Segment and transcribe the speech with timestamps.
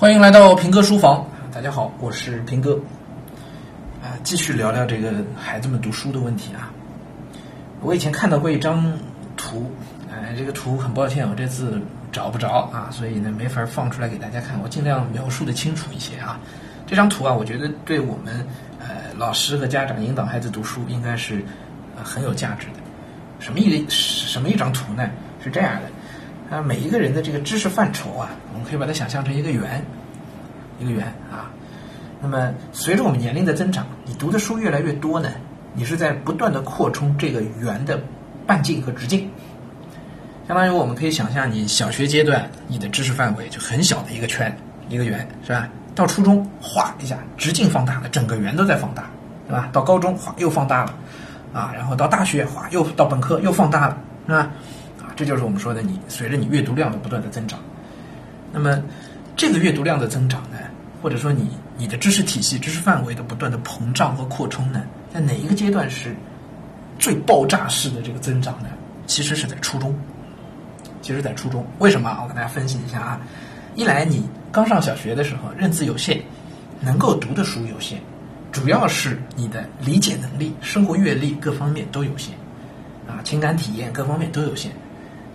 [0.00, 2.78] 欢迎来到平哥书房，大家好，我是平哥。
[4.00, 6.70] 啊，继续聊聊这个孩子们读书的问题啊。
[7.80, 8.96] 我以前看到过一张
[9.36, 9.72] 图，
[10.08, 11.82] 哎，这个图很抱歉，我这次
[12.12, 14.56] 找不着啊，所以呢没法放出来给大家看。
[14.62, 16.38] 我尽量描述的清楚一些啊。
[16.86, 18.46] 这张图啊，我觉得对我们
[18.78, 21.44] 呃老师和家长引导孩子读书应该是
[21.96, 22.74] 呃很有价值的。
[23.40, 25.10] 什么一个什么一张图呢？
[25.42, 25.90] 是这样的，
[26.50, 29.84] 啊，每一个人的这个知识范畴啊，我们可以把它想象成一个圆，
[30.78, 31.50] 一个圆啊。
[32.20, 35.28] 那么随着我们年龄的增长，你读的书越来越多呢，
[35.74, 38.00] 你是在不断的扩充这个圆的
[38.46, 39.30] 半径和直径。
[40.46, 44.56] 相当于我们可以想象，你小学阶段你的知识范围就很小的一个圈，
[44.88, 45.68] 一个圆，是吧？
[45.94, 49.10] 到初中，哗一下，直径放大了，整个圆都在放大，
[49.46, 49.68] 对吧？
[49.70, 50.94] 到高中，哗又放大了。
[51.52, 54.50] 啊，然后到大学，哗，又到本科又放大了，是吧？
[55.18, 57.58] 这就是我们说的，你随着你阅读量的不断的增长，
[58.52, 58.80] 那么
[59.36, 60.58] 这个阅读量的增长呢，
[61.02, 66.14] 或者说你你的知识体系、知识范围的不断的膨胀和扩充呢，在哪一个阶段是
[67.00, 68.68] 最爆炸式的这个增长呢？
[69.08, 69.92] 其实是在初中，
[71.02, 72.16] 其实在初中，为什么？
[72.22, 73.20] 我跟大家分析一下啊。
[73.74, 76.22] 一来你刚上小学的时候认字有限，
[76.80, 77.98] 能够读的书有限。
[78.52, 82.30] 主要是你的理解能力、生活阅历各方面都有限，
[83.08, 84.70] 啊，情感体验各方面都有限，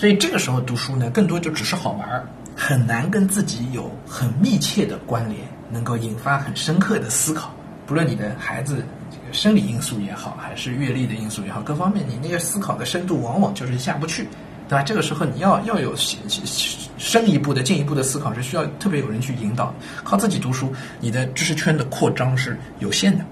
[0.00, 7.54] 所以这个时候读书呢，更多就只是好玩儿，很难跟自己有很密切的关联，能够引发很深刻的思考。
[7.86, 14.26] 不论你的孩子这个生理因素也好，还是阅历的因素也好，各方面你那个思考的深度往往就是下不去，
[14.70, 14.82] 对吧？
[14.82, 15.94] 这个时候你要要有。
[16.96, 23.22] 深一步的、进一步的思考是需要特别有人去引导，靠自己读书，你的知识圈的扩张是有限的，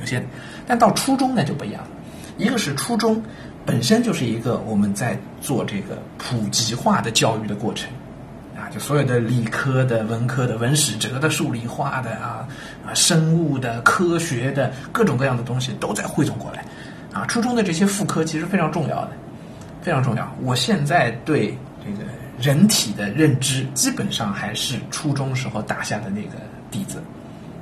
[0.00, 0.26] 有限的。
[0.66, 1.88] 但到初中呢就不一样了，
[2.36, 3.22] 一个是初中
[3.70, 7.88] 本身就是一个我们在做这个普及化的教育的过程，
[8.56, 12.48] 啊，就所有的理科的、文科的、文史哲的、数理化的啊
[12.84, 16.64] 啊、生物的、科学的各种各样的东西都在汇总过来，
[17.12, 19.12] 啊，初中的这些副科其实非常重要的，
[19.80, 20.28] 非常重要。
[20.42, 22.10] 我现在对这个。
[22.40, 26.38] 人体的认知基本上还是初中时候打下的那个
[26.70, 26.96] 底子，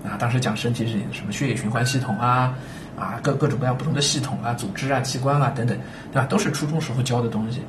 [0.04, 2.54] 啊，当时讲身体是什么血液循环系统啊，
[2.98, 5.78] 啊，各各种各样不同的系统啊、组织啊、器官啊等等，
[6.12, 6.26] 对吧？
[6.26, 7.62] 都是初中时候教的东西，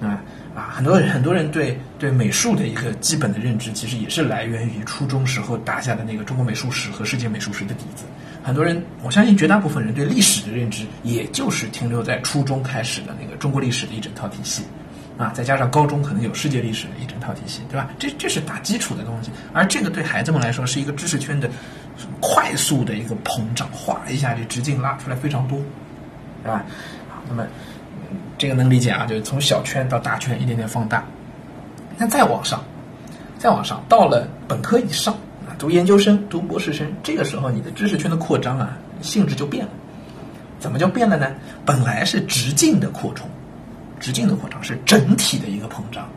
[0.00, 0.22] 啊
[0.54, 8.04] 啊，很多人很多人对对美术的一个基本的认知，其实也是来源于初中时候打下的那个中国美术史和世界美术史的底子。
[8.42, 14.64] 很多人，我相信绝大部分人对历史的认知，也就是停留在初中开始的那个中国历史的一整套体系。
[15.22, 17.88] 啊，再加上高中可能有世界历史的一整套体系，对吧？
[17.98, 21.48] 这这是打基础的东西，而这个对孩子们来说是一个知识圈的
[22.20, 25.58] 快速的一个膨胀，哗一下这直径拉出来非常多，
[26.42, 26.64] 对吧？
[27.08, 27.46] 好，那么
[28.36, 31.04] 这个能理解啊，就是从小圈到大圈一点点放大。
[31.96, 32.64] 那再往上，
[33.38, 35.14] 再往上到了本科以上
[35.46, 39.70] 啊，读研究生、读博士生，这个时候你的知识圈的扩张啊，性质就变了。
[40.58, 41.28] 怎么就变了呢？
[41.64, 43.28] 本来是直径的扩充。
[44.02, 46.08] 直径的扩张是整体的一个膨胀，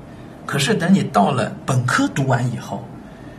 [0.43, 2.83] 可是等你到了本科读完以后，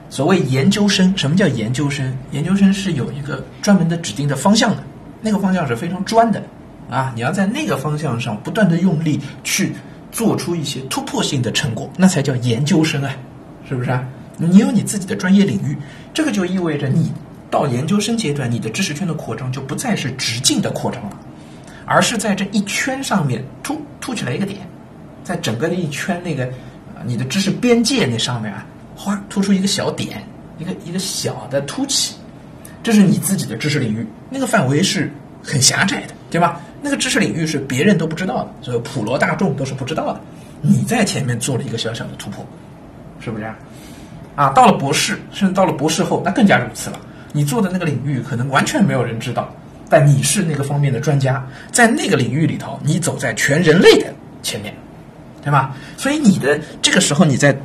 [0.08, 2.16] 所谓研究生，什么叫研究生？
[2.30, 4.84] 研究生是有一个专门的指定的方向的，
[5.20, 6.40] 那个方向是非常专的
[6.88, 7.12] 啊！
[7.16, 9.72] 你要在那个方向上不断的用力去
[10.12, 13.10] 做出一些突破性的成果，那才叫研究生啊，
[13.68, 14.06] 是不是啊？
[14.36, 15.76] 你有你自己的专业领域，
[16.14, 17.12] 这个就意味着你
[17.50, 21.18] 到研究生阶段，你的知识圈的扩张就不再是直径的扩张了。
[21.88, 24.60] 而是在这一圈上面突凸起来一个点，
[25.24, 26.48] 在整个的一圈那个
[27.04, 30.22] 你的知识边界那上面啊，哗突出一个小点，
[30.58, 32.14] 一个一个小的凸起，
[32.84, 35.10] 这是你自己的知识领域，那个范围是
[35.42, 36.60] 很狭窄的，对吧？
[36.80, 40.20] 那个知识领域是别人都不知道的，所以普罗大众都是不知道的。
[40.60, 42.46] 你在前面做了一个小小的突破，
[43.18, 43.52] 是不是？
[44.36, 47.00] 啊，到了博士，甚至到了博士后，那更加如此了。
[47.32, 49.52] 你做的那个领域可能完全没有人知道。
[49.88, 54.74] 但你是那个方面的专家，在那个领域里头，你走在全人类的前面，
[55.42, 55.76] 对吧？
[55.96, 57.56] 所以你的这个时候，你在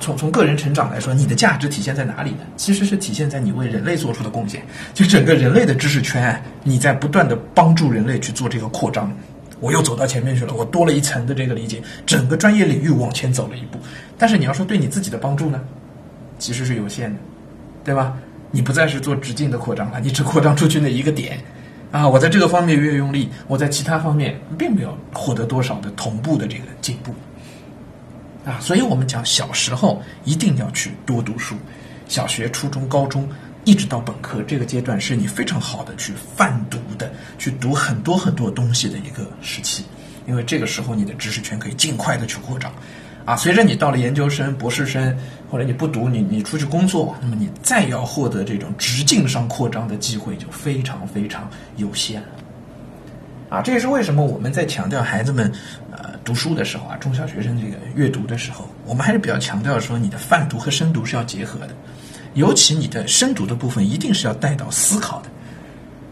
[0.00, 2.38] 从从个人成长来说，你的价值体现在哪里呢？
[2.56, 4.62] 其实是体现在你为人类做出的贡献。
[4.94, 9.12] 就整个人类的知识圈，你在不断的帮助人类去做这个扩张。
[9.60, 13.78] 我又走到前面去了，我多了一层的这个理解，整个专业领域往前走了一步。
[14.16, 15.60] 但是你要说对你自己的帮助呢，
[16.38, 17.18] 其实是有限的，
[17.84, 18.16] 对吧？
[18.50, 21.38] 你不再是做直径的扩张了，你只扩张出去那一个点。
[21.90, 27.14] 啊，我在这个方面越用力，我在其他方面并没有获得多少的同步的这个进步。
[28.44, 31.56] 啊，所以我们讲小时候一定要去多读书，
[32.06, 33.28] 小学、初中、高中
[33.64, 39.84] 一直到本科这个阶段是你非常好的去泛读的，去读很多很多东西的一个时期，
[40.26, 42.72] 因为这个时候你的知识圈可以尽快的去扩张。
[43.28, 45.14] 啊，随着你到了研究生、博士生，
[45.50, 51.46] 或者你不读，你你出去工作，那么你再要获得这种直径上扩张的机会就非常非常
[51.76, 52.22] 有限。
[53.50, 55.52] 啊，这也是为什么我们在强调孩子们
[55.90, 61.74] 呃读书的时候啊，中小学生这个阅读的时候，我们还是比较强调说你的泛读和深读是要结合的，
[62.32, 65.28] 尤其你的深读的部分一定是要带到思考的，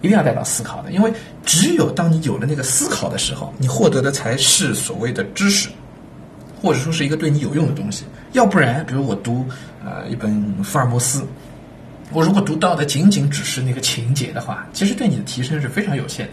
[0.02, 1.10] 一定要带到思考的，因为
[1.46, 5.70] 只有当你有了那个思考的时候，你获得的才是所谓的知识。
[6.60, 9.44] 或者说是一个对你有用的东西，要不然，比如我读
[9.84, 11.24] 呃一本福尔摩斯，
[12.12, 16.32] 我如果读到的仅仅只是那个情节的话，其实对你的提升是非常有限的，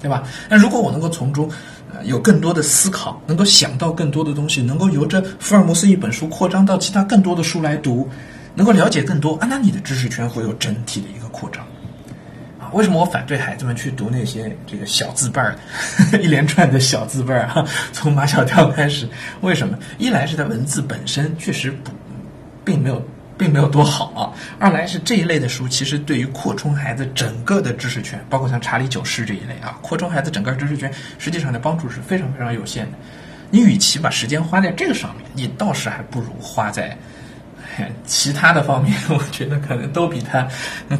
[0.00, 0.22] 对吧？
[0.48, 1.50] 那如果我能够从中
[1.92, 8.08] 呃有更多的思考，能够想到更多的东西，能够由这福尔摩斯一本书扩张到其他更多的书来读，
[8.54, 11.66] 能够了解更多啊，那你的知识圈会有整体的一个扩张。
[12.74, 15.56] 为什么我反对孩子们去读那些这个小字辈儿，
[16.20, 17.64] 一连串的小字辈儿啊？
[17.92, 19.08] 从马小跳开始，
[19.40, 19.78] 为什么？
[19.96, 21.92] 一来是它文字本身确实不，
[22.64, 23.00] 并没有，
[23.38, 32.98] 并没有多好啊；二来是这一类的书，其实对于扩充孩子整个的知识圈，包括像查理九世这一类啊，扩充孩子整个知识圈，实际上的帮助是非常非常有限的。
[33.50, 36.96] 你与其把时间花在这个上面，你倒是还不如花在
[38.04, 40.48] 其他的方面， 我觉得可能都比它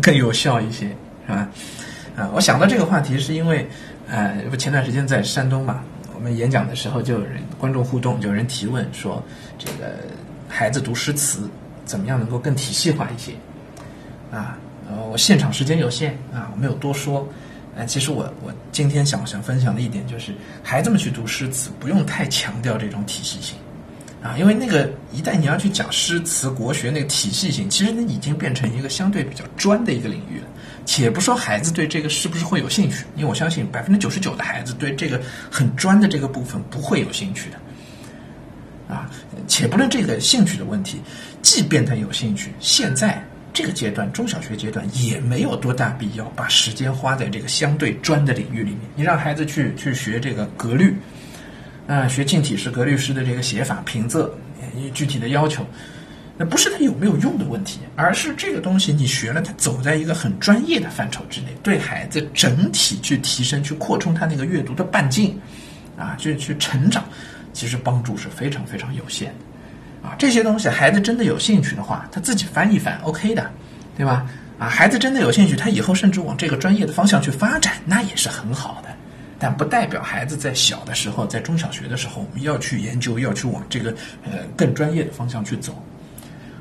[0.00, 0.88] 更有效一些。
[1.26, 1.48] 是吧？
[2.16, 3.66] 啊，我想到这个话题是因为，
[4.08, 5.82] 呃，不前段时间在山东嘛，
[6.14, 9.22] 我们演讲的时候就有人观众互动，就有人提问说，
[9.58, 9.96] 这个
[10.48, 11.48] 孩子读诗词
[11.84, 13.32] 怎么样能够更体系化一些？
[14.30, 14.56] 啊，
[14.88, 17.26] 呃，我现场时间有限啊，我没有多说。
[17.76, 20.32] 呃，其实我我今天想想分享的一点就是，
[20.62, 23.56] 孩子们去读诗词不用太强调这种体系性。
[24.22, 30.46] 啊，因为那个一旦你要去讲诗词国学那个体系性，其实那已经变成一个相对比较专的一个领域了。
[30.84, 35.20] 且不说孩子对这个是不是会有兴趣，因为我相信百分之九十九的孩子对这个
[35.50, 38.94] 很专的这个部分不会有兴趣的。
[38.94, 39.10] 啊，
[39.48, 41.00] 且不论这个兴趣的问题，
[41.42, 48.80] 即便他有兴趣，现在这个阶段中小学阶段也没有多大必要把时间花在这个相对专的领域里面。
[48.94, 50.96] 你让孩子去去学这个格律。
[51.86, 54.26] 啊，学近体诗、格律诗的这个写法、平仄，
[54.94, 55.62] 具体的要求，
[56.36, 65.38] 那不是它有没有用的问题，而是这个东西你学了，它走在一个很专业的范畴之内，对孩子整体去提升、去扩充他那个阅读的半径，
[65.96, 67.04] 啊，去去成长，
[67.52, 70.08] 其实帮助是非常非常有限的。
[70.08, 73.48] 啊，这些东西孩子真的有兴趣的话，他自己翻一翻，OK 的，
[73.96, 74.26] 对吧？
[74.58, 78.88] 啊，孩子真的有兴趣，他以后甚至往这个专业的方向去发展，那也是很好的。
[79.38, 83.90] 但不代表孩子在小的时候，在中小学的时候，我们要去研究，要去往这个
[84.24, 85.83] 呃更专业的方向去走。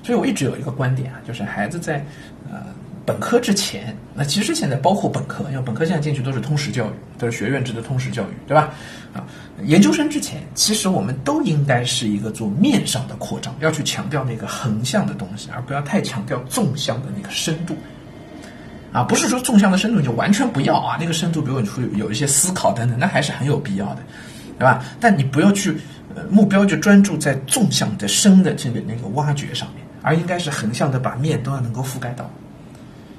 [0.03, 2.05] 所以我一直有一个观点啊，就是孩子在
[2.51, 2.59] 呃
[3.05, 8.73] 本科之前，那其实现在包括本科，因为本科现在进去都是通识教育，都是学院制的通识教育，对吧？
[9.13, 9.25] 啊，
[9.63, 17.75] 研究生之前，其实我们都应该是一个做面上的扩张，要去强调那个横向的东西，而不要太强调纵向的那个深度。
[18.93, 24.03] 啊，不是说纵向的深度就完全不要啊，那个深度，比如你会有一些思考等等，那还是很有必要的，
[24.59, 24.85] 对吧？
[24.99, 25.75] 但你不要去，
[26.15, 32.29] 呃，目标就专注在纵向的深的这个那个挖掘上面，而应该是横向的把面都要能够覆盖到。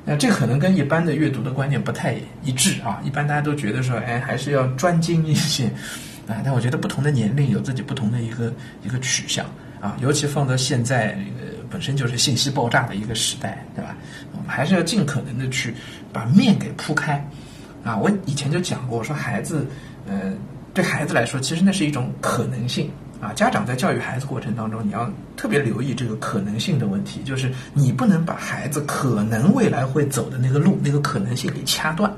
[0.04, 2.14] 那这可能跟一般的阅读的观念不太
[2.44, 5.64] 一致啊，一般大家都觉得说，哎，还是要专精一些
[6.28, 6.38] 啊。
[6.44, 8.52] 但我觉得不同的年龄有自己不同的一个
[8.84, 9.44] 一个取向
[9.81, 11.54] 啊，尤其放到现在这个。
[11.70, 13.96] 本身就是信息爆炸的一个时代，对吧？
[14.31, 15.74] 我们还是要尽可能的去
[16.12, 17.14] 把面给铺开
[17.82, 17.96] 啊！
[17.96, 19.67] 我以前就讲过，我说孩子，
[20.06, 20.32] 呃，
[20.72, 22.88] 对孩子来说，其实那是一种可能性
[23.24, 23.32] 啊。
[23.32, 32.12] 家长在教育孩子过程当中，你要特别留意这个可能性的问题，就是你不能把孩子可能未来会走的那个路、那个可能性给掐断。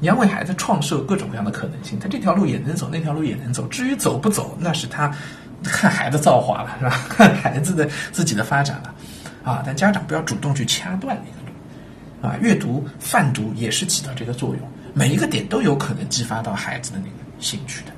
[0.00, 3.66] 你要为孩子创设各种各样的可能性，他这条路也能走，那条路也能走。
[3.68, 5.10] 至于走不走，那是他。
[5.64, 7.00] 看孩子造化了，是吧？
[7.08, 8.94] 看孩子的自己的发展了，
[9.42, 9.62] 啊！
[9.64, 12.36] 但家长不要主动去掐断那个路，啊！
[12.38, 14.60] 阅读泛读也是起到这个作用，
[14.92, 17.92] 每一个点都有可能激发到孩子的那个兴趣的，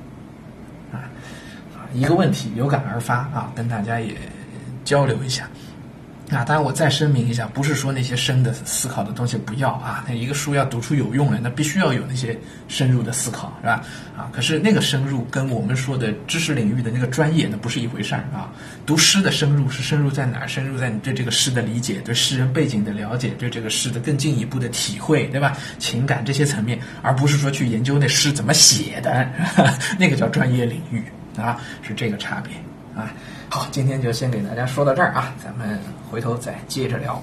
[1.97, 4.13] 一个问题有感而发啊，跟大家也
[4.85, 5.49] 交流一下。
[6.29, 10.03] 啊，当然我再声明一下，不是说那些深的思考的东西不要啊。
[10.05, 12.37] 那一个书要读出有用来，那必须要有那些
[12.67, 13.81] 深入的思考，是吧？
[14.17, 18.51] 啊，可是那个深入跟我们说的知识领域的那个专业，那不是一回事儿啊。
[18.85, 20.47] 读诗的深入是深入在哪儿？
[20.49, 25.57] 深入在你对这个诗的理解，对诗人背景的了解，对这个诗的更进一步的体会，对吧？
[25.79, 29.25] 情感这些层面，而不是说去研究那诗怎么写的，
[29.97, 31.01] 那个叫专业领域
[31.41, 32.53] 啊，是这个差别
[33.01, 33.13] 啊。
[33.49, 35.79] 好，今天就先给大家说到这儿啊，咱们
[36.09, 37.21] 回头再接着聊。